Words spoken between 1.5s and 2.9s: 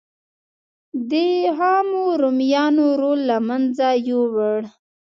عامو رومیانو